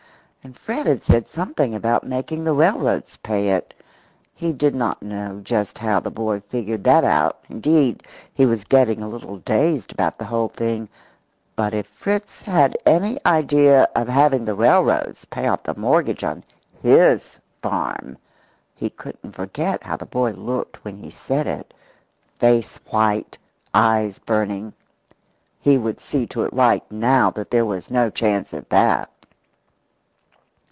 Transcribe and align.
And 0.43 0.57
Fred 0.57 0.87
had 0.87 1.03
said 1.03 1.27
something 1.27 1.75
about 1.75 2.03
making 2.03 2.43
the 2.45 2.53
railroads 2.53 3.15
pay 3.17 3.49
it. 3.49 3.75
He 4.33 4.51
did 4.53 4.73
not 4.73 4.99
know 5.03 5.39
just 5.43 5.77
how 5.77 5.99
the 5.99 6.09
boy 6.09 6.39
figured 6.39 6.83
that 6.85 7.03
out 7.03 7.43
indeed, 7.47 8.01
he 8.33 8.47
was 8.47 8.63
getting 8.63 9.03
a 9.03 9.07
little 9.07 9.37
dazed 9.37 9.91
about 9.91 10.17
the 10.17 10.25
whole 10.25 10.47
thing 10.49 10.89
but 11.55 11.75
if 11.75 11.85
Fritz 11.85 12.41
had 12.41 12.75
any 12.87 13.19
idea 13.23 13.87
of 13.95 14.07
having 14.07 14.43
the 14.43 14.55
railroads 14.55 15.25
pay 15.25 15.47
off 15.47 15.61
the 15.61 15.75
mortgage 15.77 16.23
on 16.23 16.43
his 16.81 17.39
farm 17.61 18.17
he 18.75 18.89
couldn't 18.89 19.35
forget 19.35 19.83
how 19.83 19.95
the 19.95 20.07
boy 20.07 20.31
looked 20.31 20.83
when 20.83 20.97
he 20.97 21.11
said 21.11 21.45
it, 21.45 21.71
face 22.39 22.77
white, 22.89 23.37
eyes 23.75 24.17
burning 24.17 24.73
he 25.59 25.77
would 25.77 25.99
see 25.99 26.25
to 26.25 26.41
it 26.41 26.51
right 26.51 26.83
now 26.91 27.29
that 27.29 27.51
there 27.51 27.63
was 27.65 27.91
no 27.91 28.09
chance 28.09 28.53
of 28.53 28.67
that. 28.69 29.07